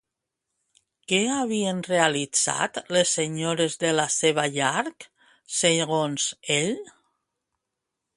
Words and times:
Què 1.11 1.17
havien 1.33 1.81
realitzat 1.87 2.79
les 2.97 3.11
senyores 3.17 3.75
de 3.83 3.91
la 3.97 4.05
seva 4.15 4.45
llar 4.55 4.87
segons 5.59 6.27
ell? 6.57 6.73